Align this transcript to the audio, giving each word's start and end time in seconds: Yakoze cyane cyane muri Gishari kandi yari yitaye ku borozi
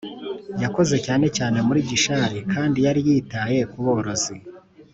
Yakoze 0.63 0.95
cyane 1.05 1.27
cyane 1.37 1.57
muri 1.67 1.79
Gishari 1.89 2.37
kandi 2.53 2.77
yari 2.85 3.01
yitaye 3.07 3.59
ku 3.71 3.77
borozi 3.85 4.35